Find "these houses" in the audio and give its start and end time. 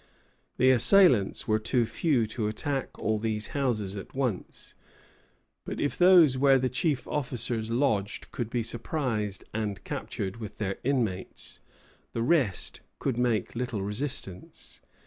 3.19-3.95